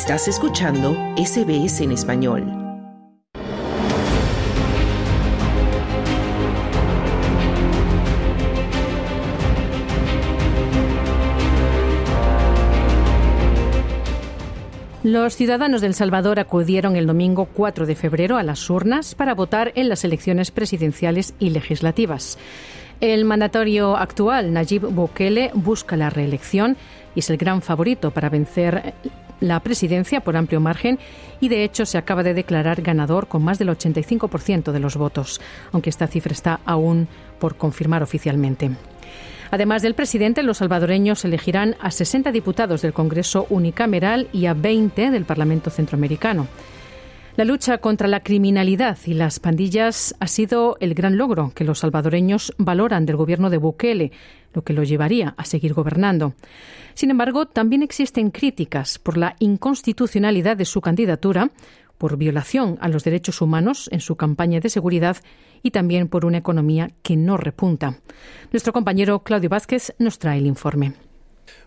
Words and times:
Estás 0.00 0.28
escuchando 0.28 0.92
SBS 1.16 1.80
en 1.80 1.90
español. 1.90 2.46
Los 15.02 15.34
ciudadanos 15.34 15.80
del 15.80 15.94
Salvador 15.94 16.38
acudieron 16.38 16.94
el 16.94 17.08
domingo 17.08 17.48
4 17.52 17.84
de 17.84 17.96
febrero 17.96 18.36
a 18.36 18.44
las 18.44 18.70
urnas 18.70 19.16
para 19.16 19.34
votar 19.34 19.72
en 19.74 19.88
las 19.88 20.04
elecciones 20.04 20.52
presidenciales 20.52 21.34
y 21.40 21.50
legislativas. 21.50 22.38
El 23.00 23.24
mandatorio 23.24 23.96
actual, 23.96 24.52
Nayib 24.52 24.90
Bukele, 24.90 25.50
busca 25.54 25.96
la 25.96 26.08
reelección 26.08 26.76
y 27.16 27.18
es 27.18 27.30
el 27.30 27.36
gran 27.36 27.62
favorito 27.62 28.12
para 28.12 28.28
vencer 28.28 28.94
la 29.40 29.60
presidencia 29.60 30.20
por 30.20 30.36
amplio 30.36 30.60
margen 30.60 30.98
y 31.40 31.48
de 31.48 31.64
hecho 31.64 31.86
se 31.86 31.98
acaba 31.98 32.22
de 32.22 32.34
declarar 32.34 32.82
ganador 32.82 33.28
con 33.28 33.42
más 33.42 33.58
del 33.58 33.68
85% 33.68 34.72
de 34.72 34.80
los 34.80 34.96
votos, 34.96 35.40
aunque 35.72 35.90
esta 35.90 36.06
cifra 36.06 36.32
está 36.32 36.60
aún 36.64 37.08
por 37.38 37.56
confirmar 37.56 38.02
oficialmente. 38.02 38.70
Además 39.50 39.82
del 39.82 39.94
presidente, 39.94 40.42
los 40.42 40.58
salvadoreños 40.58 41.24
elegirán 41.24 41.76
a 41.80 41.90
60 41.90 42.32
diputados 42.32 42.82
del 42.82 42.92
Congreso 42.92 43.46
unicameral 43.48 44.28
y 44.32 44.46
a 44.46 44.54
20 44.54 45.10
del 45.10 45.24
Parlamento 45.24 45.70
centroamericano. 45.70 46.46
La 47.38 47.44
lucha 47.44 47.78
contra 47.78 48.08
la 48.08 48.20
criminalidad 48.20 48.98
y 49.06 49.14
las 49.14 49.38
pandillas 49.38 50.14
ha 50.18 50.26
sido 50.26 50.76
el 50.80 50.94
gran 50.94 51.16
logro 51.16 51.52
que 51.54 51.62
los 51.62 51.78
salvadoreños 51.78 52.52
valoran 52.58 53.06
del 53.06 53.14
gobierno 53.14 53.48
de 53.48 53.58
Bukele, 53.58 54.10
lo 54.54 54.62
que 54.62 54.72
lo 54.72 54.82
llevaría 54.82 55.34
a 55.36 55.44
seguir 55.44 55.72
gobernando. 55.72 56.34
Sin 56.98 57.12
embargo, 57.12 57.46
también 57.46 57.84
existen 57.84 58.32
críticas 58.32 58.98
por 58.98 59.16
la 59.16 59.36
inconstitucionalidad 59.38 60.56
de 60.56 60.64
su 60.64 60.80
candidatura, 60.80 61.52
por 61.96 62.16
violación 62.16 62.76
a 62.80 62.88
los 62.88 63.04
derechos 63.04 63.40
humanos 63.40 63.88
en 63.92 64.00
su 64.00 64.16
campaña 64.16 64.58
de 64.58 64.68
seguridad 64.68 65.16
y 65.62 65.70
también 65.70 66.08
por 66.08 66.24
una 66.24 66.38
economía 66.38 66.90
que 67.04 67.14
no 67.14 67.36
repunta. 67.36 68.00
Nuestro 68.50 68.72
compañero 68.72 69.22
Claudio 69.22 69.48
Vázquez 69.48 69.94
nos 70.00 70.18
trae 70.18 70.38
el 70.38 70.46
informe. 70.46 70.94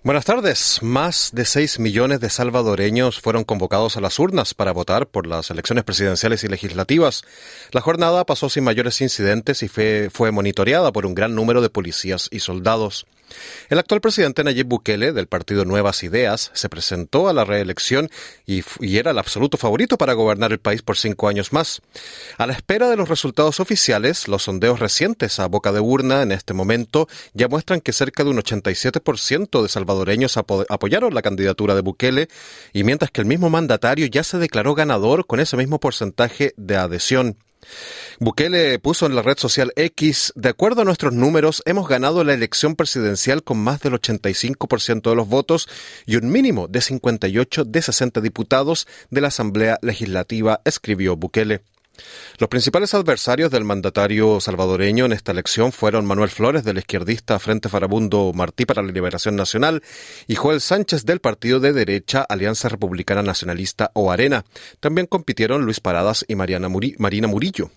Buenas 0.03 0.25
tardes. 0.25 0.79
Más 0.81 1.31
de 1.33 1.45
6 1.45 1.79
millones 1.79 2.19
de 2.19 2.29
salvadoreños 2.29 3.21
fueron 3.21 3.45
convocados 3.45 3.95
a 3.95 4.01
las 4.01 4.19
urnas 4.19 4.53
para 4.53 4.73
votar 4.73 5.07
por 5.07 5.27
las 5.27 5.49
elecciones 5.49 5.85
presidenciales 5.85 6.43
y 6.43 6.49
legislativas. 6.49 7.23
La 7.71 7.79
jornada 7.79 8.25
pasó 8.25 8.49
sin 8.49 8.65
mayores 8.65 8.99
incidentes 8.99 9.63
y 9.63 9.69
fue, 9.69 10.09
fue 10.11 10.31
monitoreada 10.31 10.91
por 10.91 11.05
un 11.05 11.15
gran 11.15 11.35
número 11.35 11.61
de 11.61 11.69
policías 11.69 12.27
y 12.31 12.39
soldados. 12.39 13.05
El 13.69 13.79
actual 13.79 14.01
presidente 14.01 14.43
Nayib 14.43 14.67
Bukele, 14.67 15.13
del 15.13 15.27
partido 15.27 15.65
Nuevas 15.65 16.03
Ideas, 16.03 16.51
se 16.53 16.69
presentó 16.69 17.29
a 17.29 17.33
la 17.33 17.45
reelección 17.45 18.09
y, 18.45 18.63
era 18.97 19.11
el 19.11 19.17
absoluto 19.17 19.57
favorito 19.57 19.97
para 19.97 20.13
gobernar 20.13 20.51
el 20.51 20.59
país 20.59 20.81
por 20.81 20.97
cinco 20.97 21.27
años 21.27 21.53
más. 21.53 21.81
A 22.37 22.45
la 22.45 22.53
espera 22.53 22.89
de 22.89 22.97
los 22.97 23.09
resultados 23.09 23.59
oficiales, 23.59 24.27
los 24.27 24.43
sondeos 24.43 24.79
recientes 24.79 25.39
a 25.39 25.47
boca 25.47 25.71
de 25.71 25.79
urna 25.79 26.21
en 26.21 26.31
este 26.31 26.53
momento 26.53 27.07
ya 27.33 27.47
muestran 27.47 27.81
que 27.81 27.93
cerca 27.93 28.23
de 28.23 28.29
un 28.29 28.37
87% 28.37 29.61
de 29.61 29.69
salvadoreños 29.69 30.37
apoyaron 30.37 31.13
la 31.13 31.21
candidatura 31.21 31.75
de 31.75 31.81
Bukele, 31.81 32.27
y 32.73 32.83
mientras 32.83 33.11
que 33.11 33.21
el 33.21 33.27
mismo 33.27 33.49
mandatario 33.49 34.05
ya 34.05 34.23
se 34.23 34.37
declaró 34.37 34.75
ganador 34.75 35.25
con 35.25 35.39
ese 35.39 35.57
mismo 35.57 35.79
porcentaje 35.79 36.53
de 36.57 36.75
adhesión. 36.75 37.37
Bukele 38.19 38.79
puso 38.79 39.05
en 39.05 39.15
la 39.15 39.21
red 39.21 39.37
social 39.37 39.73
X, 39.75 40.33
de 40.35 40.49
acuerdo 40.49 40.81
a 40.81 40.85
nuestros 40.85 41.13
números, 41.13 41.63
hemos 41.65 41.87
ganado 41.87 42.23
la 42.23 42.33
elección 42.33 42.75
presidencial 42.75 43.43
con 43.43 43.57
más 43.57 43.81
del 43.81 43.93
85% 43.93 45.09
de 45.09 45.15
los 45.15 45.27
votos 45.27 45.67
y 46.05 46.15
un 46.15 46.31
mínimo 46.31 46.67
de 46.67 46.81
58 46.81 47.65
de 47.65 47.81
60 47.81 48.21
diputados 48.21 48.87
de 49.09 49.21
la 49.21 49.29
Asamblea 49.29 49.77
Legislativa, 49.81 50.61
escribió 50.65 51.15
Bukele. 51.15 51.61
Los 52.37 52.49
principales 52.49 52.93
adversarios 52.93 53.51
del 53.51 53.65
mandatario 53.65 54.39
salvadoreño 54.39 55.05
en 55.05 55.13
esta 55.13 55.31
elección 55.31 55.71
fueron 55.71 56.05
Manuel 56.05 56.29
Flores 56.29 56.63
del 56.63 56.77
izquierdista 56.77 57.37
Frente 57.39 57.69
Farabundo 57.69 58.31
Martí 58.33 58.65
para 58.65 58.81
la 58.81 58.91
Liberación 58.91 59.35
Nacional 59.35 59.83
y 60.27 60.35
Joel 60.35 60.61
Sánchez 60.61 61.05
del 61.05 61.19
partido 61.19 61.59
de 61.59 61.73
derecha 61.73 62.25
Alianza 62.27 62.69
Republicana 62.69 63.21
Nacionalista 63.21 63.91
o 63.93 64.11
Arena. 64.11 64.45
También 64.79 65.07
compitieron 65.07 65.65
Luis 65.65 65.79
Paradas 65.79 66.25
y 66.27 66.35
Mariana 66.35 66.69
Marina 66.97 67.27
Murillo. 67.27 67.71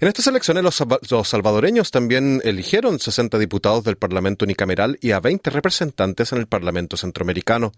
En 0.00 0.08
estas 0.08 0.26
elecciones 0.26 0.62
los, 0.62 1.28
salvadoreños 1.28 1.90
también 1.90 2.40
eligieron 2.44 2.98
60 2.98 3.38
diputados 3.38 3.84
del 3.84 3.96
Parlamento 3.96 4.44
unicameral 4.44 4.98
y 5.00 5.12
a 5.12 5.20
20 5.20 5.50
representantes 5.50 6.32
en 6.32 6.38
el 6.38 6.46
Parlamento 6.46 6.96
centroamericano. 6.96 7.72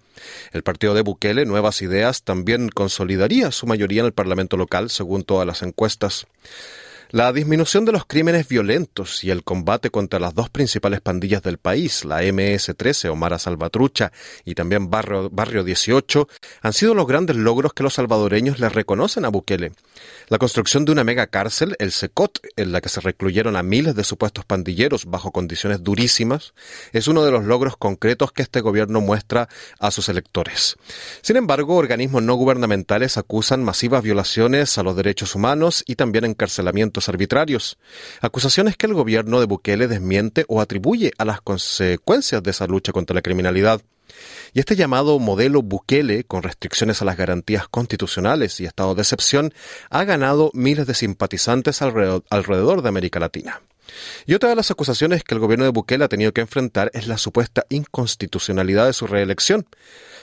El 0.53 0.63
partido 0.63 0.95
de 0.95 1.03
Bukele, 1.03 1.47
Nuevas 1.47 1.83
Ideas, 1.83 2.23
también 2.23 2.69
consolidaría 2.69 3.53
su 3.53 3.67
mayoría 3.67 4.01
en 4.01 4.07
el 4.07 4.13
Parlamento 4.13 4.57
local, 4.57 4.91
según 4.91 5.23
todas 5.23 5.47
las 5.47 5.63
encuestas. 5.63 6.27
La 7.11 7.33
disminución 7.33 7.87
de 7.87 7.93
los 7.93 8.05
crímenes 8.05 8.49
violentos 8.49 9.25
y 9.25 9.31
el 9.31 9.43
combate 9.43 9.89
contra 9.89 10.21
las 10.21 10.35
dos 10.35 10.51
principales 10.51 11.01
pandillas 11.01 11.43
del 11.43 11.57
país, 11.57 12.05
la 12.05 12.23
MS-13 12.23 13.09
o 13.09 13.17
Mara 13.17 13.39
Salvatrucha 13.39 14.13
y 14.45 14.55
también 14.55 14.91
Barrio, 14.91 15.31
Barrio 15.31 15.65
18, 15.65 16.29
han 16.61 16.73
sido 16.75 16.93
los 16.93 17.07
grandes 17.07 17.37
logros 17.37 17.73
que 17.73 17.83
los 17.83 17.95
salvadoreños 17.95 18.61
le 18.61 18.69
reconocen 18.69 19.25
a 19.25 19.29
Bukele. 19.29 19.73
La 20.29 20.37
construcción 20.37 20.85
de 20.85 20.93
una 20.93 21.03
mega 21.03 21.29
cárcel, 21.29 21.77
el 21.79 21.93
SECOT, 21.93 22.41
en 22.57 22.73
la 22.73 22.83
que 22.83 22.91
se 22.91 23.01
recluyeron 23.01 23.57
a 23.57 23.63
miles 23.63 23.95
de 23.95 24.05
supuestos 24.05 24.45
pandilleros 24.45 25.07
bajo 25.07 25.33
condiciones 25.33 25.83
durísimas, 25.83 26.53
es 26.93 27.09
uno 27.09 27.25
de 27.25 27.31
los 27.31 27.45
logros 27.45 27.79
concretos 27.79 28.33
que 28.33 28.43
este 28.43 28.61
gobierno 28.61 29.01
muestra 29.01 29.49
a 29.81 29.91
sus 29.91 30.11
electores. 30.11 30.77
Sin 31.23 31.37
embargo, 31.37 31.77
organismos 31.77 32.23
no 32.23 32.35
gubernamentales 32.35 33.17
acusan 33.17 33.65
masivas 33.65 34.03
violaciones 34.03 34.77
a 34.77 34.83
los 34.83 34.95
derechos 34.95 35.35
humanos 35.35 35.83
y 35.87 35.95
también 35.95 36.27
encarcelamiento 36.27 36.98
arbitrarios, 37.07 37.77
acusaciones 38.23 38.79
que 38.79 38.87
el 38.87 38.95
gobierno 38.95 39.41
de 39.41 39.47
Bukele 39.47 39.89
desmiente 39.89 40.47
o 40.49 40.63
atribuye 40.63 41.13
a 41.19 41.27
las 41.27 41.43
consecuencias 41.43 42.43
de 42.43 42.51
esa 42.51 42.67
lucha 42.67 42.93
contra 42.93 43.15
la 43.15 43.21
criminalidad. 43.21 43.83
Y 44.55 44.61
este 44.61 44.75
llamado 44.75 45.19
modelo 45.19 45.61
Bukele, 45.61 46.25
con 46.25 46.43
restricciones 46.43 47.03
a 47.03 47.05
las 47.05 47.19
garantías 47.19 47.69
constitucionales 47.69 48.59
y 48.61 48.65
estado 48.65 48.95
de 48.95 49.03
excepción, 49.03 49.53
ha 49.91 50.05
ganado 50.05 50.51
miles 50.55 50.87
de 50.87 50.95
simpatizantes 50.95 51.83
alrededor 51.83 52.81
de 52.81 52.89
América 52.89 53.21
Latina. 53.21 53.61
Y 54.27 54.35
otra 54.35 54.49
de 54.49 54.57
las 54.57 54.71
acusaciones 54.71 55.25
que 55.25 55.35
el 55.35 55.41
gobierno 55.41 55.65
de 55.65 55.71
Bukele 55.71 56.05
ha 56.05 56.09
tenido 56.09 56.33
que 56.33 56.41
enfrentar 56.41 56.91
es 56.95 57.07
la 57.07 57.19
supuesta 57.19 57.65
inconstitucionalidad 57.69 58.87
de 58.87 58.93
su 58.93 59.07
reelección 59.07 59.67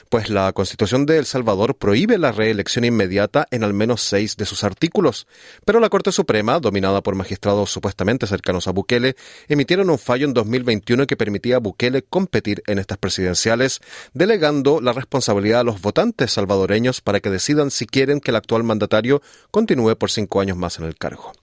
pues 0.09 0.29
la 0.29 0.51
Constitución 0.53 1.05
de 1.05 1.17
El 1.17 1.25
Salvador 1.25 1.75
prohíbe 1.75 2.17
la 2.17 2.31
reelección 2.31 2.85
inmediata 2.85 3.47
en 3.51 3.63
al 3.63 3.73
menos 3.73 4.01
seis 4.01 4.37
de 4.37 4.45
sus 4.45 4.63
artículos. 4.63 5.27
Pero 5.65 5.79
la 5.79 5.89
Corte 5.89 6.11
Suprema, 6.11 6.59
dominada 6.59 7.01
por 7.01 7.15
magistrados 7.15 7.71
supuestamente 7.71 8.27
cercanos 8.27 8.67
a 8.67 8.71
Bukele, 8.71 9.15
emitieron 9.47 9.89
un 9.89 9.99
fallo 9.99 10.25
en 10.25 10.33
2021 10.33 11.07
que 11.07 11.17
permitía 11.17 11.57
a 11.57 11.59
Bukele 11.59 12.03
competir 12.03 12.61
en 12.67 12.79
estas 12.79 12.97
presidenciales, 12.97 13.81
delegando 14.13 14.79
la 14.81 14.93
responsabilidad 14.93 15.61
a 15.61 15.63
los 15.63 15.81
votantes 15.81 16.31
salvadoreños 16.31 17.01
para 17.01 17.19
que 17.19 17.29
decidan 17.29 17.71
si 17.71 17.85
quieren 17.85 18.19
que 18.19 18.31
el 18.31 18.37
actual 18.37 18.63
mandatario 18.63 19.21
continúe 19.51 19.95
por 19.95 20.11
cinco 20.11 20.39
años 20.39 20.57
más 20.57 20.77
en 20.79 20.85
el 20.85 20.95
cargo. 20.97 21.33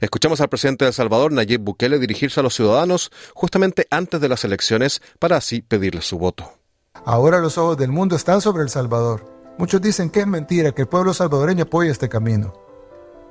Escuchamos 0.00 0.40
al 0.40 0.48
presidente 0.48 0.84
de 0.84 0.90
El 0.90 0.94
Salvador, 0.94 1.32
Nayib 1.32 1.60
Bukele, 1.60 1.98
dirigirse 1.98 2.40
a 2.40 2.42
los 2.42 2.54
ciudadanos 2.54 3.10
justamente 3.34 3.86
antes 3.90 4.20
de 4.20 4.28
las 4.28 4.44
elecciones 4.44 5.02
para 5.18 5.36
así 5.36 5.62
pedirles 5.62 6.06
su 6.06 6.18
voto. 6.18 6.52
Ahora 7.04 7.40
los 7.40 7.56
ojos 7.58 7.76
del 7.76 7.90
mundo 7.90 8.16
están 8.16 8.40
sobre 8.40 8.62
El 8.62 8.70
Salvador. 8.70 9.24
Muchos 9.58 9.80
dicen 9.80 10.10
que 10.10 10.20
es 10.20 10.26
mentira 10.26 10.72
que 10.72 10.82
el 10.82 10.88
pueblo 10.88 11.12
salvadoreño 11.12 11.64
apoye 11.64 11.90
este 11.90 12.08
camino. 12.08 12.54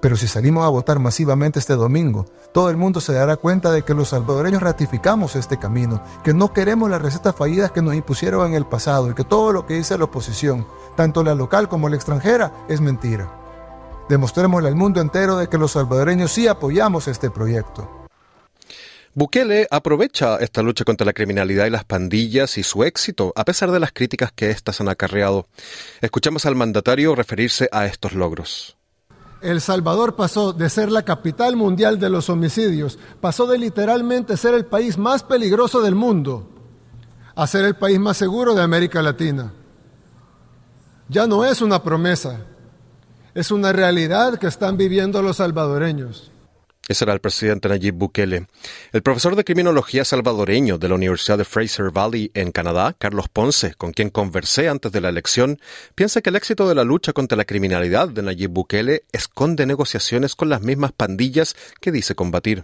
Pero 0.01 0.15
si 0.15 0.27
salimos 0.27 0.65
a 0.65 0.69
votar 0.69 0.99
masivamente 0.99 1.59
este 1.59 1.73
domingo, 1.73 2.25
todo 2.53 2.69
el 2.69 2.77
mundo 2.77 3.01
se 3.01 3.13
dará 3.13 3.35
cuenta 3.35 3.71
de 3.71 3.81
que 3.81 3.93
los 3.93 4.09
salvadoreños 4.09 4.61
ratificamos 4.61 5.35
este 5.35 5.59
camino, 5.59 6.01
que 6.23 6.33
no 6.33 6.53
queremos 6.53 6.89
las 6.89 7.01
recetas 7.01 7.35
fallidas 7.35 7.71
que 7.71 7.81
nos 7.81 7.95
impusieron 7.95 8.47
en 8.47 8.53
el 8.53 8.65
pasado 8.65 9.09
y 9.09 9.13
que 9.13 9.25
todo 9.25 9.51
lo 9.51 9.65
que 9.65 9.73
dice 9.73 9.97
la 9.97 10.05
oposición, 10.05 10.65
tanto 10.95 11.23
la 11.23 11.35
local 11.35 11.67
como 11.67 11.89
la 11.89 11.97
extranjera, 11.97 12.53
es 12.69 12.79
mentira. 12.79 13.38
Demostrémosle 14.09 14.67
al 14.67 14.75
mundo 14.75 14.99
entero 14.99 15.37
de 15.37 15.47
que 15.47 15.57
los 15.57 15.71
salvadoreños 15.71 16.31
sí 16.31 16.47
apoyamos 16.47 17.07
este 17.07 17.29
proyecto. 17.29 18.07
Bukele 19.13 19.67
aprovecha 19.69 20.37
esta 20.37 20.61
lucha 20.61 20.83
contra 20.83 21.05
la 21.05 21.13
criminalidad 21.13 21.65
y 21.65 21.69
las 21.69 21.83
pandillas 21.83 22.57
y 22.57 22.63
su 22.63 22.83
éxito, 22.83 23.33
a 23.35 23.45
pesar 23.45 23.71
de 23.71 23.79
las 23.79 23.91
críticas 23.91 24.31
que 24.31 24.49
éstas 24.49 24.81
han 24.81 24.89
acarreado. 24.89 25.47
Escuchamos 26.01 26.45
al 26.45 26.55
mandatario 26.55 27.15
referirse 27.15 27.69
a 27.71 27.85
estos 27.85 28.13
logros. 28.13 28.77
El 29.41 29.61
Salvador 29.61 30.15
pasó 30.15 30.53
de 30.53 30.69
ser 30.69 30.91
la 30.91 31.03
capital 31.03 31.55
mundial 31.55 31.99
de 31.99 32.09
los 32.09 32.29
homicidios, 32.29 32.99
pasó 33.21 33.47
de 33.47 33.57
literalmente 33.57 34.37
ser 34.37 34.53
el 34.53 34.65
país 34.65 34.97
más 34.97 35.23
peligroso 35.23 35.81
del 35.81 35.95
mundo 35.95 36.49
a 37.35 37.47
ser 37.47 37.63
el 37.63 37.75
país 37.75 37.99
más 37.99 38.17
seguro 38.17 38.53
de 38.53 38.61
América 38.61 39.01
Latina. 39.01 39.53
Ya 41.07 41.25
no 41.25 41.45
es 41.45 41.61
una 41.61 41.81
promesa, 41.81 42.41
es 43.39 43.51
una 43.51 43.71
realidad 43.71 44.37
que 44.37 44.47
están 44.47 44.75
viviendo 44.75 45.21
los 45.21 45.37
salvadoreños. 45.37 46.29
Ese 46.89 47.05
era 47.05 47.13
el 47.13 47.21
presidente 47.21 47.69
Nayib 47.69 47.93
Bukele. 47.93 48.47
El 48.91 49.01
profesor 49.01 49.37
de 49.37 49.45
criminología 49.45 50.03
salvadoreño 50.03 50.77
de 50.77 50.89
la 50.89 50.95
Universidad 50.95 51.37
de 51.37 51.45
Fraser 51.45 51.89
Valley 51.89 52.31
en 52.33 52.51
Canadá, 52.51 52.95
Carlos 52.99 53.29
Ponce, 53.29 53.75
con 53.75 53.93
quien 53.93 54.09
conversé 54.09 54.67
antes 54.67 54.91
de 54.91 54.99
la 54.99 55.07
elección, 55.07 55.57
piensa 55.95 56.21
que 56.21 56.31
el 56.31 56.35
éxito 56.35 56.67
de 56.67 56.75
la 56.75 56.83
lucha 56.83 57.13
contra 57.13 57.37
la 57.37 57.45
criminalidad 57.45 58.09
de 58.09 58.23
Nayib 58.23 58.49
Bukele 58.49 59.03
esconde 59.13 59.65
negociaciones 59.65 60.35
con 60.35 60.49
las 60.49 60.61
mismas 60.61 60.91
pandillas 60.91 61.55
que 61.79 61.93
dice 61.93 62.15
combatir. 62.15 62.63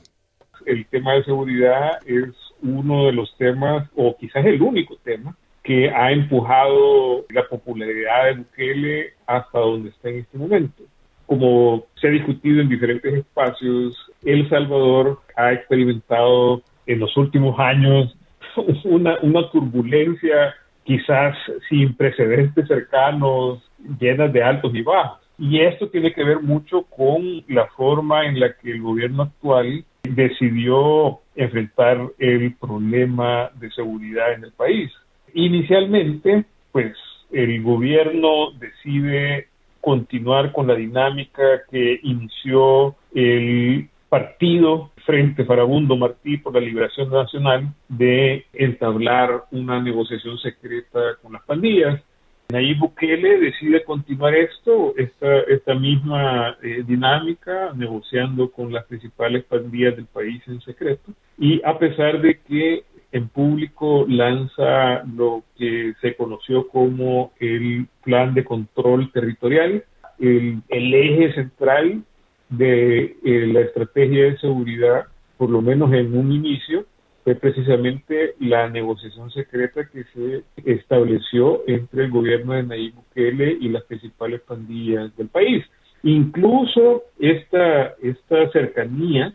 El 0.65 0.85
tema 0.87 1.13
de 1.13 1.23
seguridad 1.23 1.99
es 2.05 2.35
uno 2.63 3.05
de 3.05 3.13
los 3.13 3.33
temas, 3.37 3.87
o 3.95 4.17
quizás 4.17 4.45
el 4.45 4.61
único 4.61 4.97
tema, 5.05 5.37
que 5.65 5.89
ha 5.89 6.11
empujado 6.11 7.25
la 7.29 7.45
popularidad 7.49 8.25
de 8.25 8.33
Bukele 8.35 9.13
hasta 9.27 9.59
donde 9.59 9.89
está 9.89 10.09
en 10.09 10.19
este 10.19 10.37
momento 10.37 10.83
como 11.25 11.85
se 11.99 12.07
ha 12.07 12.11
discutido 12.11 12.61
en 12.61 12.69
diferentes 12.69 13.13
espacios, 13.13 13.95
El 14.23 14.47
Salvador 14.49 15.21
ha 15.35 15.53
experimentado 15.53 16.61
en 16.85 16.99
los 16.99 17.15
últimos 17.17 17.59
años 17.59 18.15
una, 18.83 19.17
turbulencia 19.51 20.55
quizás 20.83 21.35
sin 21.67 21.95
precedentes 21.95 22.67
cercanos, 22.67 23.59
llenas 23.99 24.31
de 24.31 24.43
altos 24.43 24.73
y 24.75 24.81
bajos. 24.83 25.19
Y 25.37 25.59
esto 25.61 25.89
tiene 25.89 26.13
que 26.13 26.23
ver 26.23 26.41
mucho 26.41 26.83
con 26.83 27.43
la 27.47 27.65
forma 27.75 28.25
en 28.25 28.39
la 28.39 28.53
que 28.53 28.71
el 28.71 28.81
gobierno 28.81 29.23
actual 29.23 29.83
decidió 30.03 31.19
enfrentar 31.35 31.99
el 32.19 32.55
problema 32.55 33.49
de 33.55 33.69
seguridad 33.71 34.33
en 34.33 34.45
el 34.45 34.51
país. 34.53 34.91
Inicialmente, 35.35 36.45
pues 36.71 36.95
el 37.29 37.61
gobierno 37.61 38.51
decide 38.57 39.49
continuar 39.81 40.53
con 40.53 40.65
la 40.65 40.75
dinámica 40.75 41.63
que 41.69 41.99
inició 42.03 42.95
el 43.13 43.89
partido 44.07 44.91
Frente 45.05 45.43
Farabundo 45.43 45.97
Martí 45.97 46.37
por 46.37 46.53
la 46.53 46.61
Liberación 46.61 47.09
Nacional 47.11 47.67
de 47.89 48.45
entablar 48.53 49.43
una 49.51 49.81
negociación 49.81 50.37
secreta 50.37 51.17
con 51.21 51.33
las 51.33 51.43
pandillas. 51.43 52.01
Nayib 52.47 52.79
Bukele 52.79 53.37
decide 53.39 53.83
continuar 53.83 54.35
esto, 54.35 54.93
esta, 54.95 55.39
esta 55.41 55.75
misma 55.75 56.55
eh, 56.63 56.81
dinámica, 56.87 57.73
negociando 57.75 58.49
con 58.51 58.71
las 58.71 58.85
principales 58.85 59.43
pandillas 59.43 59.97
del 59.97 60.05
país 60.05 60.41
en 60.47 60.61
secreto. 60.61 61.11
Y 61.37 61.61
a 61.65 61.77
pesar 61.77 62.21
de 62.21 62.39
que 62.39 62.83
en 63.15 63.29
público 63.29 64.05
lanza 64.09 65.05
lo 65.05 65.45
que 65.57 65.93
se 66.01 66.17
conoció 66.17 66.67
como 66.67 67.31
el 67.39 67.87
plan 68.03 68.33
de 68.33 68.43
control 68.43 69.09
territorial, 69.13 69.85
el, 70.19 70.61
eje 70.69 71.33
central 71.33 72.03
de 72.49 73.15
eh, 73.23 73.47
la 73.53 73.61
estrategia 73.61 74.25
de 74.25 74.37
seguridad, 74.39 75.05
por 75.37 75.49
lo 75.49 75.61
menos 75.61 75.93
en 75.93 76.17
un 76.17 76.33
inicio, 76.33 76.85
fue 77.23 77.35
precisamente 77.35 78.35
la 78.39 78.69
negociación 78.69 79.31
secreta 79.31 79.87
que 79.89 80.03
se 80.13 80.43
estableció 80.65 81.63
entre 81.67 82.03
el 82.03 82.11
gobierno 82.11 82.51
de 82.51 82.63
Nayib 82.63 82.95
Bukele 82.95 83.57
y 83.61 83.69
las 83.69 83.83
principales 83.83 84.41
pandillas 84.41 85.15
del 85.15 85.29
país. 85.29 85.63
Incluso 86.03 87.03
esta, 87.17 87.95
esta 88.03 88.51
cercanía 88.51 89.33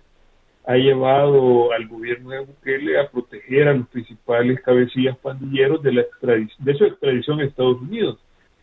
ha 0.66 0.74
llevado 0.74 1.72
al 1.72 1.88
gobierno 1.88 2.30
de 2.30 2.40
Bukele 2.40 3.00
a 3.00 3.10
proteger 3.10 3.68
a 3.68 3.74
los 3.74 3.88
principales 3.88 4.60
cabecillas 4.60 5.16
pandilleros 5.18 5.82
de, 5.82 5.92
la 5.92 6.04
de 6.22 6.74
su 6.74 6.84
extradición 6.84 7.40
a 7.40 7.44
Estados 7.44 7.80
Unidos. 7.80 8.18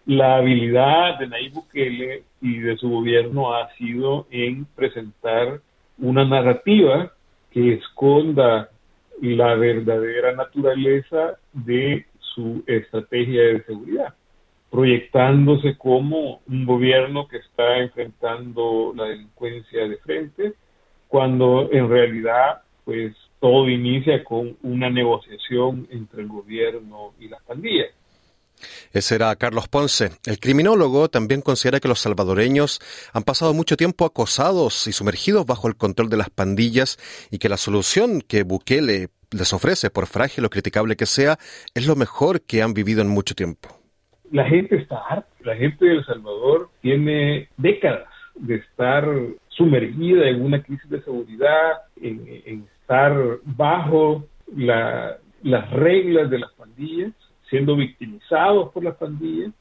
La 0.05 0.37
habilidad 0.37 1.19
de 1.19 1.27
Nayib 1.27 1.53
Bukele 1.53 2.23
y 2.41 2.59
de 2.59 2.77
su 2.77 2.89
gobierno 2.89 3.53
ha 3.53 3.69
sido 3.75 4.27
en 4.31 4.65
presentar 4.75 5.59
una 5.97 6.23
narrativa 6.23 7.11
que 7.51 7.73
esconda 7.73 8.69
la 9.21 9.55
verdadera 9.55 10.33
naturaleza 10.33 11.37
de 11.53 12.05
su 12.19 12.63
estrategia 12.67 13.41
de 13.41 13.63
seguridad, 13.63 14.13
proyectándose 14.69 15.75
como 15.77 16.41
un 16.47 16.65
gobierno 16.65 17.27
que 17.27 17.37
está 17.37 17.79
enfrentando 17.79 18.93
la 18.95 19.05
delincuencia 19.05 19.87
de 19.87 19.97
frente, 19.97 20.53
cuando 21.07 21.69
en 21.71 21.89
realidad 21.89 22.61
pues 22.83 23.13
todo 23.39 23.69
inicia 23.69 24.23
con 24.23 24.57
una 24.63 24.89
negociación 24.89 25.87
entre 25.91 26.21
el 26.21 26.27
gobierno 26.27 27.13
y 27.19 27.27
las 27.27 27.41
pandillas. 27.43 27.89
Ese 28.91 29.15
era 29.15 29.35
Carlos 29.35 29.67
Ponce. 29.67 30.09
El 30.25 30.39
criminólogo 30.39 31.09
también 31.09 31.41
considera 31.41 31.79
que 31.79 31.87
los 31.87 31.99
salvadoreños 31.99 32.79
han 33.13 33.23
pasado 33.23 33.53
mucho 33.53 33.77
tiempo 33.77 34.05
acosados 34.05 34.87
y 34.87 34.93
sumergidos 34.93 35.45
bajo 35.45 35.67
el 35.67 35.75
control 35.75 36.09
de 36.09 36.17
las 36.17 36.29
pandillas 36.29 36.97
y 37.29 37.37
que 37.37 37.49
la 37.49 37.57
solución 37.57 38.21
que 38.21 38.43
Bukele 38.43 39.09
les 39.31 39.53
ofrece, 39.53 39.89
por 39.89 40.07
frágil 40.07 40.45
o 40.45 40.49
criticable 40.49 40.95
que 40.95 41.05
sea, 41.05 41.37
es 41.75 41.85
lo 41.85 41.95
mejor 41.95 42.41
que 42.41 42.61
han 42.61 42.73
vivido 42.73 43.01
en 43.01 43.09
mucho 43.09 43.35
tiempo. 43.35 43.69
La 44.31 44.45
gente 44.45 44.77
está 44.77 44.97
harta. 45.09 45.27
La 45.41 45.55
gente 45.55 45.85
de 45.85 45.97
El 45.97 46.05
Salvador 46.05 46.69
tiene 46.81 47.49
décadas 47.57 48.07
de 48.35 48.55
estar 48.55 49.05
sumergida 49.57 50.29
en 50.29 50.43
una 50.43 50.61
crisis 50.61 50.89
de 50.89 51.01
seguridad, 51.01 51.81
en, 51.99 52.65
estar 52.81 53.13
bajo 53.43 54.23
las 54.55 55.71
reglas 55.71 56.29
de 56.29 56.39
las 56.39 56.51
pandillas, 56.53 57.11
siendo 57.49 57.75
victimizados 57.75 58.71
por 58.71 58.83
las 58.83 58.95
pandillas, 58.95 59.51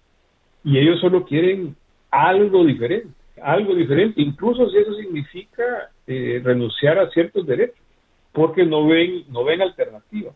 y 0.62 0.78
ellos 0.78 1.00
solo 1.00 1.25
quieren 1.25 1.75
algo 2.10 2.64
diferente, 2.64 3.08
algo 3.43 3.75
diferente, 3.75 4.20
incluso 4.20 4.69
si 4.70 4.78
eso 4.78 4.94
significa 4.94 5.90
eh, 6.06 6.40
renunciar 6.44 6.99
a 6.99 7.10
ciertos 7.10 7.46
derechos, 7.46 7.81
porque 8.32 8.64
no 8.64 8.87
ven, 8.87 9.25
no 9.31 9.44
ven 9.44 9.62
alternativa, 9.62 10.32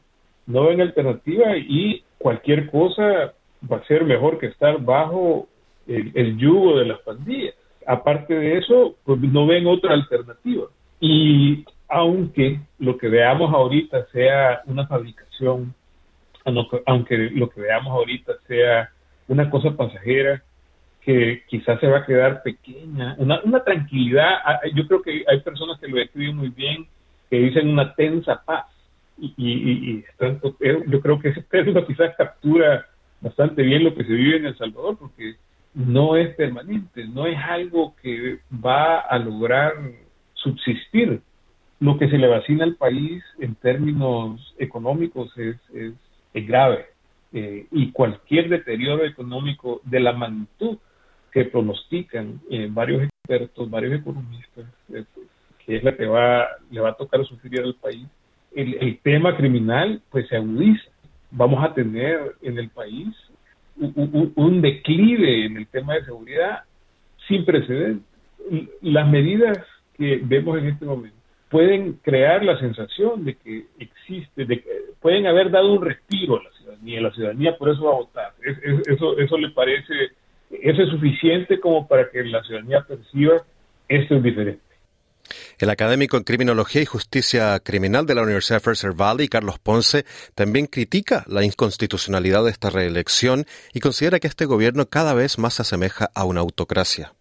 no 0.46 0.66
ven 0.66 0.80
alternativa 0.80 1.56
y 1.56 2.02
cualquier 2.18 2.70
cosa 2.70 3.34
va 3.70 3.76
a 3.76 3.86
ser 3.86 4.04
mejor 4.04 4.38
que 4.38 4.46
estar 4.46 4.82
bajo 4.82 5.46
el 5.86 6.38
yugo 6.38 6.78
de 6.78 6.84
las 6.84 7.00
pandillas 7.00 7.54
aparte 7.86 8.34
de 8.34 8.58
eso, 8.58 8.96
pues 9.04 9.20
no 9.20 9.46
ven 9.46 9.66
otra 9.66 9.94
alternativa. 9.94 10.66
Y 11.00 11.64
aunque 11.88 12.60
lo 12.78 12.96
que 12.98 13.08
veamos 13.08 13.52
ahorita 13.52 14.06
sea 14.12 14.62
una 14.66 14.86
fabricación, 14.86 15.74
aunque 16.86 17.30
lo 17.34 17.48
que 17.50 17.60
veamos 17.60 17.92
ahorita 17.92 18.32
sea 18.46 18.90
una 19.28 19.50
cosa 19.50 19.76
pasajera, 19.76 20.42
que 21.00 21.42
quizás 21.48 21.80
se 21.80 21.86
va 21.86 21.98
a 21.98 22.06
quedar 22.06 22.42
pequeña, 22.42 23.14
una, 23.18 23.40
una 23.42 23.64
tranquilidad, 23.64 24.38
yo 24.74 24.86
creo 24.86 25.02
que 25.02 25.24
hay 25.26 25.40
personas 25.40 25.80
que 25.80 25.88
lo 25.88 25.96
describen 25.96 26.36
muy 26.36 26.50
bien, 26.50 26.86
que 27.30 27.38
dicen 27.38 27.68
una 27.68 27.94
tensa 27.94 28.42
paz, 28.44 28.66
y, 29.18 29.32
y, 29.36 30.04
yo 30.88 31.00
creo 31.00 31.18
que 31.20 31.28
ese 31.28 31.42
término 31.50 31.86
quizás 31.86 32.14
captura 32.16 32.86
bastante 33.20 33.62
bien 33.62 33.84
lo 33.84 33.94
que 33.94 34.04
se 34.04 34.12
vive 34.12 34.38
en 34.38 34.46
El 34.46 34.56
Salvador, 34.56 34.96
porque 34.98 35.36
no 35.74 36.16
es 36.16 36.34
permanente, 36.34 37.06
no 37.06 37.26
es 37.26 37.38
algo 37.38 37.94
que 38.02 38.40
va 38.52 39.00
a 39.00 39.18
lograr 39.18 39.74
subsistir. 40.34 41.20
Lo 41.78 41.96
que 41.96 42.08
se 42.10 42.18
le 42.18 42.28
vacina 42.28 42.64
al 42.64 42.74
país 42.74 43.22
en 43.38 43.54
términos 43.54 44.54
económicos 44.58 45.36
es, 45.38 45.56
es, 45.74 45.94
grave 46.46 46.86
eh, 47.32 47.66
y 47.72 47.90
cualquier 47.90 48.48
deterioro 48.48 49.04
económico 49.04 49.80
de 49.84 50.00
la 50.00 50.12
magnitud 50.12 50.78
que 51.32 51.44
pronostican 51.44 52.40
eh, 52.50 52.68
varios 52.70 53.02
expertos, 53.02 53.70
varios 53.70 54.00
economistas, 54.00 54.66
que 55.64 55.76
es 55.76 55.84
la 55.84 55.96
que 55.96 56.06
va, 56.06 56.46
le 56.70 56.80
va 56.80 56.90
a 56.90 56.96
tocar 56.96 57.24
sufrir 57.24 57.60
al 57.60 57.74
país, 57.74 58.06
el, 58.54 58.74
el 58.74 58.98
tema 58.98 59.36
criminal 59.36 60.02
pues 60.10 60.28
se 60.28 60.36
agudiza. 60.36 60.90
Vamos 61.30 61.64
a 61.64 61.72
tener 61.72 62.36
en 62.42 62.58
el 62.58 62.68
país 62.70 63.08
un, 63.80 64.60
declive 64.60 65.46
en 65.46 65.56
el 65.56 65.66
tema 65.66 65.94
de 65.94 66.04
seguridad 66.04 66.64
sin 67.26 67.44
precedentes. 67.44 68.06
Las 68.82 69.08
medidas 69.08 69.58
que 69.96 70.20
vemos 70.22 70.58
en 70.58 70.66
este 70.68 70.84
momento 70.84 71.16
pueden 71.48 71.94
crear 71.94 72.44
la 72.44 72.58
sensación 72.58 73.24
de 73.24 73.34
que 73.34 73.64
existe, 73.78 74.44
de 74.44 74.60
que 74.60 74.70
pueden 75.00 75.26
haber 75.26 75.50
dado 75.50 75.72
un 75.72 75.84
respiro 75.84 76.38
a 76.38 76.44
la 76.44 76.50
ciudadanía, 76.52 77.00
la 77.00 77.10
ciudadanía 77.12 77.56
por 77.56 77.70
eso 77.70 77.84
va 77.84 77.92
a 77.92 77.96
votar. 77.96 78.32
eso, 78.42 79.18
eso 79.18 79.38
le 79.38 79.50
parece, 79.50 79.94
eso 80.50 80.82
es 80.82 80.90
suficiente 80.90 81.58
como 81.58 81.88
para 81.88 82.08
que 82.10 82.22
la 82.24 82.42
ciudadanía 82.42 82.82
perciba 82.82 83.42
esto 83.88 84.14
es 84.14 84.22
diferente. 84.22 84.69
El 85.60 85.68
académico 85.68 86.16
en 86.16 86.22
Criminología 86.22 86.80
y 86.80 86.86
Justicia 86.86 87.60
Criminal 87.62 88.06
de 88.06 88.14
la 88.14 88.22
Universidad 88.22 88.56
de 88.56 88.60
Fraser 88.60 88.92
Valley, 88.94 89.28
Carlos 89.28 89.58
Ponce, 89.58 90.06
también 90.34 90.64
critica 90.64 91.22
la 91.26 91.44
inconstitucionalidad 91.44 92.42
de 92.44 92.50
esta 92.50 92.70
reelección 92.70 93.44
y 93.74 93.80
considera 93.80 94.20
que 94.20 94.26
este 94.26 94.46
gobierno 94.46 94.86
cada 94.86 95.12
vez 95.12 95.38
más 95.38 95.52
se 95.52 95.62
asemeja 95.62 96.08
a 96.14 96.24
una 96.24 96.40
autocracia. 96.40 97.12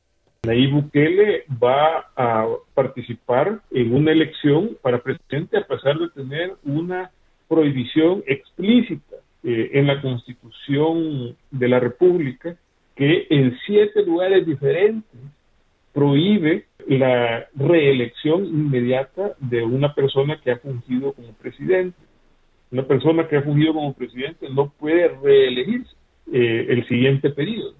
Nayib 0.43 0.71
Bukele 0.71 1.43
va 1.61 2.11
a 2.15 2.47
participar 2.73 3.59
en 3.71 3.93
una 3.93 4.13
elección 4.13 4.77
para 4.81 5.03
presidente 5.03 5.57
a 5.57 5.67
pesar 5.67 5.99
de 5.99 6.07
tener 6.07 6.53
una 6.63 7.11
prohibición 7.49 8.23
explícita 8.25 9.17
eh, 9.43 9.71
en 9.73 9.85
la 9.85 10.01
Constitución 10.01 11.35
de 11.51 11.67
la 11.67 11.81
República 11.81 12.55
que 12.95 13.27
en 13.29 13.57
siete 13.65 14.01
lugares 14.03 14.45
diferentes 14.45 15.03
prohíbe 15.93 16.65
la 16.87 17.47
reelección 17.55 18.45
inmediata 18.45 19.35
de 19.39 19.63
una 19.63 19.93
persona 19.93 20.39
que 20.41 20.51
ha 20.51 20.57
fungido 20.57 21.13
como 21.13 21.33
presidente. 21.33 21.97
Una 22.71 22.83
persona 22.83 23.27
que 23.27 23.37
ha 23.37 23.41
fungido 23.41 23.73
como 23.73 23.93
presidente 23.93 24.47
no 24.49 24.69
puede 24.69 25.07
reelegirse 25.07 25.95
eh, 26.31 26.67
el 26.69 26.87
siguiente 26.87 27.29
periodo. 27.31 27.73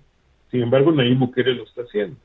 Sin 0.52 0.64
embargo, 0.64 0.92
Nayib 0.92 1.20
Bukele 1.20 1.54
lo 1.54 1.64
está 1.64 1.84
haciendo. 1.84 2.18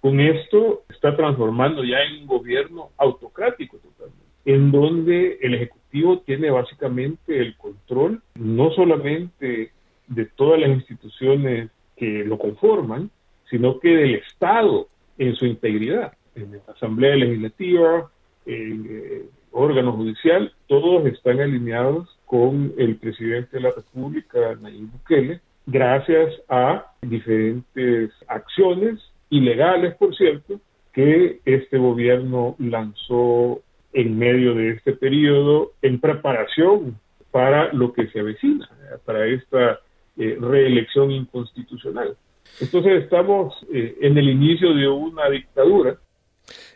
Con 0.00 0.20
esto 0.20 0.82
está 0.88 1.16
transformando 1.16 1.84
ya 1.84 2.02
en 2.02 2.22
un 2.22 2.26
gobierno 2.26 2.90
autocrático 2.96 3.78
totalmente, 3.78 4.24
en 4.46 4.70
donde 4.70 5.38
el 5.42 5.54
Ejecutivo 5.54 6.20
tiene 6.20 6.50
básicamente 6.50 7.38
el 7.38 7.56
control 7.56 8.22
no 8.34 8.70
solamente 8.70 9.72
de 10.06 10.24
todas 10.24 10.60
las 10.60 10.70
instituciones 10.70 11.70
que 11.96 12.24
lo 12.24 12.38
conforman, 12.38 13.10
sino 13.50 13.78
que 13.78 13.88
del 13.88 14.14
Estado 14.16 14.88
en 15.20 15.36
su 15.36 15.44
integridad, 15.44 16.14
en 16.34 16.52
la 16.52 16.72
Asamblea 16.72 17.14
Legislativa, 17.14 18.10
en 18.46 18.86
el 18.86 18.86
eh, 18.90 19.22
órgano 19.52 19.92
judicial, 19.92 20.50
todos 20.66 21.04
están 21.04 21.40
alineados 21.40 22.08
con 22.24 22.72
el 22.78 22.96
presidente 22.96 23.58
de 23.58 23.64
la 23.64 23.70
República, 23.70 24.56
Nayib 24.62 24.90
Bukele, 24.90 25.40
gracias 25.66 26.32
a 26.48 26.86
diferentes 27.02 28.12
acciones 28.28 28.98
ilegales, 29.28 29.94
por 29.96 30.16
cierto, 30.16 30.58
que 30.94 31.40
este 31.44 31.76
gobierno 31.76 32.56
lanzó 32.58 33.60
en 33.92 34.18
medio 34.18 34.54
de 34.54 34.70
este 34.70 34.92
periodo 34.94 35.72
en 35.82 36.00
preparación 36.00 36.98
para 37.30 37.70
lo 37.74 37.92
que 37.92 38.06
se 38.06 38.20
avecina, 38.20 38.70
para 39.04 39.26
esta 39.26 39.80
eh, 40.16 40.38
reelección 40.40 41.10
inconstitucional. 41.10 42.16
Entonces 42.60 43.04
estamos 43.04 43.54
eh, 43.72 43.96
en 44.00 44.18
el 44.18 44.28
inicio 44.28 44.74
de 44.74 44.88
una 44.88 45.28
dictadura 45.28 45.98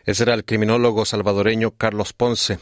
ese 0.05 0.23
era 0.23 0.33
el 0.33 0.45
criminólogo 0.45 1.05
salvadoreño 1.05 1.71
Carlos 1.71 2.13
Ponce. 2.13 2.59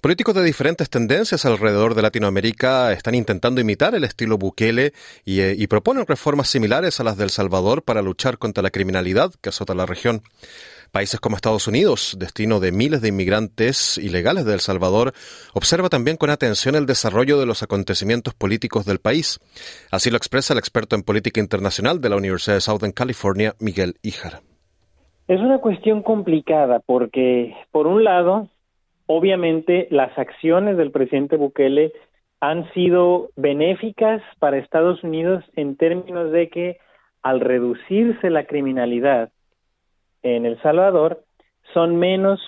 Políticos 0.00 0.34
de 0.34 0.44
diferentes 0.44 0.90
tendencias 0.90 1.44
alrededor 1.44 1.94
de 1.94 2.02
Latinoamérica 2.02 2.92
están 2.92 3.14
intentando 3.14 3.60
imitar 3.60 3.94
el 3.94 4.04
estilo 4.04 4.38
Bukele 4.38 4.92
y, 5.24 5.40
eh, 5.40 5.54
y, 5.56 5.66
proponen 5.66 6.06
reformas 6.06 6.48
similares 6.48 7.00
a 7.00 7.04
las 7.04 7.16
del 7.16 7.30
Salvador 7.30 7.82
para 7.82 8.02
luchar 8.02 8.38
contra 8.38 8.62
la 8.62 8.70
criminalidad 8.70 9.32
que 9.40 9.48
azota 9.48 9.74
la 9.74 9.86
región. 9.86 10.22
Países 10.92 11.20
como 11.20 11.36
Estados 11.36 11.66
Unidos, 11.66 12.16
destino 12.18 12.60
de 12.60 12.70
miles 12.70 13.00
de 13.00 13.08
inmigrantes 13.08 13.96
ilegales 13.96 14.44
de 14.44 14.52
El 14.52 14.60
Salvador, 14.60 15.14
observa 15.54 15.88
también 15.88 16.18
con 16.18 16.28
atención 16.28 16.74
el 16.74 16.84
desarrollo 16.84 17.40
de 17.40 17.46
los 17.46 17.62
acontecimientos 17.62 18.34
políticos 18.34 18.84
del 18.84 18.98
país. 18.98 19.40
Así 19.90 20.10
lo 20.10 20.18
expresa 20.18 20.52
el 20.52 20.58
experto 20.58 20.94
en 20.94 21.02
política 21.02 21.40
internacional 21.40 22.02
de 22.02 22.10
la 22.10 22.16
Universidad 22.16 22.56
de 22.56 22.60
Southern 22.60 22.92
California, 22.92 23.56
Miguel 23.58 23.96
Híjar. 24.02 24.51
Es 25.28 25.40
una 25.40 25.58
cuestión 25.58 26.02
complicada 26.02 26.80
porque, 26.80 27.54
por 27.70 27.86
un 27.86 28.04
lado, 28.04 28.48
obviamente 29.06 29.86
las 29.90 30.16
acciones 30.18 30.76
del 30.76 30.90
presidente 30.90 31.36
Bukele 31.36 31.92
han 32.40 32.70
sido 32.72 33.30
benéficas 33.36 34.20
para 34.40 34.58
Estados 34.58 35.04
Unidos 35.04 35.44
en 35.54 35.76
términos 35.76 36.32
de 36.32 36.48
que 36.48 36.78
al 37.22 37.40
reducirse 37.40 38.30
la 38.30 38.46
criminalidad 38.46 39.30
en 40.24 40.44
El 40.44 40.60
Salvador, 40.60 41.22
son 41.72 41.96
menos 41.96 42.40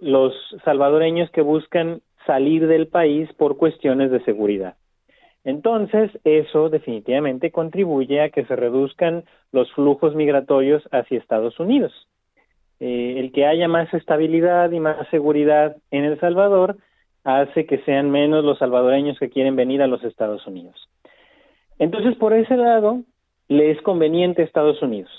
los 0.00 0.32
salvadoreños 0.64 1.30
que 1.30 1.42
buscan 1.42 2.00
salir 2.26 2.66
del 2.66 2.88
país 2.88 3.30
por 3.34 3.58
cuestiones 3.58 4.10
de 4.10 4.24
seguridad. 4.24 4.76
Entonces, 5.44 6.10
eso 6.24 6.70
definitivamente 6.70 7.50
contribuye 7.50 8.22
a 8.22 8.30
que 8.30 8.46
se 8.46 8.56
reduzcan 8.56 9.24
los 9.52 9.70
flujos 9.72 10.14
migratorios 10.14 10.82
hacia 10.90 11.18
Estados 11.18 11.60
Unidos. 11.60 11.92
Eh, 12.80 13.16
el 13.18 13.32
que 13.32 13.46
haya 13.46 13.68
más 13.68 13.92
estabilidad 13.94 14.70
y 14.72 14.80
más 14.80 15.08
seguridad 15.10 15.76
en 15.90 16.04
El 16.04 16.18
Salvador 16.20 16.76
hace 17.24 17.66
que 17.66 17.78
sean 17.78 18.10
menos 18.10 18.44
los 18.44 18.58
salvadoreños 18.58 19.18
que 19.18 19.30
quieren 19.30 19.56
venir 19.56 19.82
a 19.82 19.86
los 19.86 20.04
Estados 20.04 20.46
Unidos. 20.46 20.88
Entonces, 21.78 22.16
por 22.16 22.34
ese 22.34 22.56
lado, 22.56 23.00
le 23.48 23.70
es 23.70 23.80
conveniente 23.82 24.42
a 24.42 24.44
Estados 24.44 24.82
Unidos. 24.82 25.10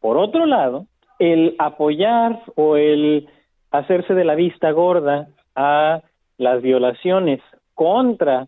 Por 0.00 0.16
otro 0.18 0.46
lado, 0.46 0.86
el 1.18 1.54
apoyar 1.58 2.42
o 2.56 2.76
el 2.76 3.28
hacerse 3.70 4.14
de 4.14 4.24
la 4.24 4.34
vista 4.34 4.70
gorda 4.72 5.28
a 5.54 6.02
las 6.36 6.62
violaciones 6.62 7.40
contra 7.74 8.46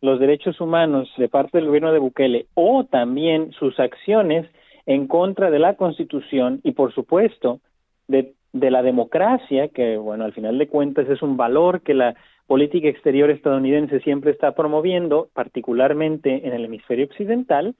los 0.00 0.20
derechos 0.20 0.60
humanos 0.60 1.08
de 1.16 1.28
parte 1.28 1.58
del 1.58 1.66
gobierno 1.66 1.92
de 1.92 1.98
Bukele 1.98 2.46
o 2.54 2.84
también 2.84 3.52
sus 3.52 3.78
acciones 3.80 4.46
en 4.84 5.08
contra 5.08 5.50
de 5.50 5.58
la 5.58 5.74
Constitución 5.74 6.60
y, 6.62 6.72
por 6.72 6.92
supuesto, 6.94 7.60
de, 8.08 8.34
de 8.52 8.70
la 8.70 8.82
democracia, 8.82 9.68
que, 9.68 9.96
bueno, 9.96 10.24
al 10.24 10.32
final 10.32 10.58
de 10.58 10.68
cuentas 10.68 11.08
es 11.08 11.22
un 11.22 11.36
valor 11.36 11.82
que 11.82 11.94
la 11.94 12.14
política 12.46 12.88
exterior 12.88 13.30
estadounidense 13.30 14.00
siempre 14.00 14.30
está 14.30 14.52
promoviendo, 14.52 15.28
particularmente 15.34 16.46
en 16.46 16.52
el 16.52 16.64
hemisferio 16.64 17.06
occidental, 17.06 17.74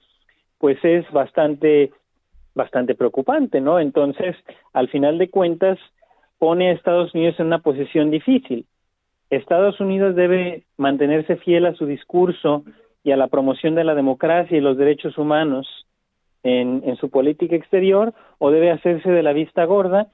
pues 0.59 0.77
es 0.83 1.09
bastante 1.11 1.91
bastante 2.53 2.95
preocupante, 2.95 3.61
¿no? 3.61 3.79
Entonces, 3.79 4.35
al 4.73 4.89
final 4.89 5.19
de 5.19 5.29
cuentas, 5.29 5.77
pone 6.39 6.69
a 6.69 6.73
Estados 6.73 7.13
Unidos 7.13 7.39
en 7.39 7.45
una 7.45 7.59
posición 7.59 8.11
difícil. 8.11 8.65
Estados 9.29 9.79
Unidos 9.79 10.15
debe 10.15 10.63
mantenerse 10.75 11.37
fiel 11.37 11.65
a 11.65 11.75
su 11.75 11.85
discurso 11.85 12.63
y 13.03 13.11
a 13.11 13.17
la 13.17 13.27
promoción 13.27 13.75
de 13.75 13.83
la 13.83 13.95
democracia 13.95 14.57
y 14.57 14.61
los 14.61 14.77
derechos 14.77 15.17
humanos 15.17 15.67
en, 16.43 16.81
en 16.85 16.97
su 16.97 17.09
política 17.09 17.55
exterior 17.55 18.13
o 18.39 18.51
debe 18.51 18.71
hacerse 18.71 19.11
de 19.11 19.23
la 19.23 19.33
vista 19.33 19.63
gorda 19.65 20.07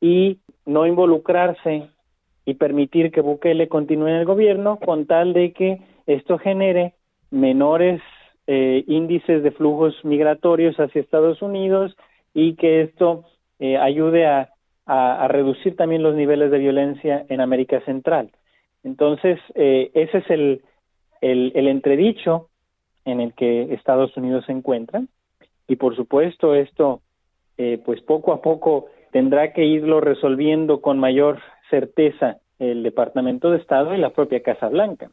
y 0.00 0.38
no 0.66 0.86
involucrarse 0.86 1.88
y 2.44 2.54
permitir 2.54 3.10
que 3.10 3.20
Bukele 3.20 3.68
continúe 3.68 4.08
en 4.08 4.16
el 4.16 4.24
gobierno 4.24 4.78
con 4.78 5.06
tal 5.06 5.32
de 5.32 5.52
que 5.52 5.82
esto 6.06 6.38
genere 6.38 6.94
menores 7.30 8.00
eh, 8.46 8.84
índices 8.88 9.42
de 9.42 9.52
flujos 9.52 9.94
migratorios 10.04 10.74
hacia 10.76 11.00
Estados 11.00 11.42
Unidos 11.42 11.96
y 12.34 12.54
que 12.54 12.82
esto 12.82 13.24
eh, 13.58 13.76
ayude 13.76 14.26
a, 14.26 14.48
reducir 15.28 15.76
también 15.76 16.02
los 16.02 16.16
niveles 16.16 16.50
de 16.50 16.58
violencia 16.58 17.24
en 17.28 17.40
América 17.40 17.80
Central. 17.82 18.32
Entonces, 18.82 19.38
eh, 19.54 19.92
ese 19.94 20.18
es 20.18 20.30
el, 20.30 20.62
el, 21.20 21.52
el 21.54 21.68
entredicho 21.68 22.48
en 23.04 23.20
el 23.20 23.32
que 23.34 23.72
Estados 23.72 24.16
Unidos 24.16 24.46
se 24.46 24.52
encuentra 24.52 25.04
y 25.68 25.76
por 25.76 25.94
supuesto 25.94 26.56
esto 26.56 27.02
pues 27.84 28.00
poco 28.00 28.32
a 28.32 28.40
poco 28.40 28.86
tendrá 29.12 29.52
que 29.52 29.64
irlo 29.64 30.00
resolviendo 30.00 30.80
con 30.80 30.98
mayor 30.98 31.40
certeza 31.68 32.38
el 32.58 32.82
Departamento 32.82 33.50
de 33.50 33.58
Estado 33.58 33.94
y 33.94 33.98
la 33.98 34.10
propia 34.10 34.42
Casa 34.42 34.68
Blanca. 34.68 35.10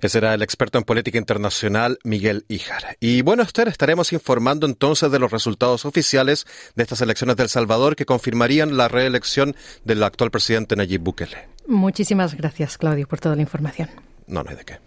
Ese 0.00 0.18
era 0.18 0.34
el 0.34 0.42
experto 0.42 0.78
en 0.78 0.84
política 0.84 1.18
internacional 1.18 1.98
Miguel 2.04 2.44
Ijar. 2.48 2.96
Y 3.00 3.22
bueno, 3.22 3.42
Esther, 3.42 3.68
estaremos 3.68 4.12
informando 4.12 4.66
entonces 4.66 5.10
de 5.10 5.18
los 5.18 5.30
resultados 5.30 5.84
oficiales 5.84 6.46
de 6.74 6.82
estas 6.82 7.00
elecciones 7.00 7.36
del 7.36 7.48
Salvador 7.48 7.96
que 7.96 8.06
confirmarían 8.06 8.76
la 8.76 8.88
reelección 8.88 9.54
del 9.84 10.02
actual 10.02 10.30
presidente 10.30 10.76
Nayib 10.76 11.02
Bukele. 11.02 11.48
Muchísimas 11.66 12.34
gracias, 12.34 12.78
Claudio, 12.78 13.06
por 13.06 13.20
toda 13.20 13.36
la 13.36 13.42
información. 13.42 13.88
No, 14.26 14.42
no 14.42 14.50
hay 14.50 14.56
de 14.56 14.64
qué. 14.64 14.78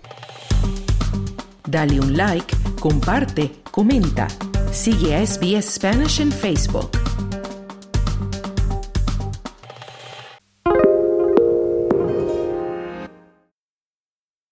Dale 1.67 1.99
un 1.99 2.15
like, 2.15 2.55
comparte, 2.79 3.51
comenta. 3.71 4.27
Sigue 4.71 5.15
a 5.15 5.25
SBS 5.25 5.75
Spanish 5.75 6.21
en 6.21 6.31
Facebook. 6.31 6.91